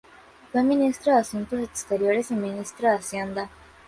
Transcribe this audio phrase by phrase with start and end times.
[0.51, 3.51] Fue Ministro de Asuntos Exteriores y ministro de Hacienda.